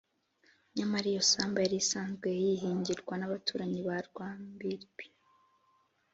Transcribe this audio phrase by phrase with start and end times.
[0.75, 5.05] nyamara iyo sambu yari isanzwe yihingirwa n’abaturanyi ba rwambibi